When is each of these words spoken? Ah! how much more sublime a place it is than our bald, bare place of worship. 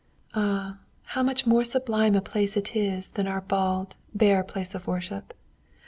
Ah! 0.33 0.79
how 1.13 1.21
much 1.21 1.45
more 1.45 1.63
sublime 1.63 2.15
a 2.15 2.21
place 2.21 2.57
it 2.57 2.75
is 2.75 3.09
than 3.09 3.27
our 3.27 3.41
bald, 3.41 3.97
bare 4.15 4.43
place 4.43 4.73
of 4.73 4.87
worship. 4.87 5.35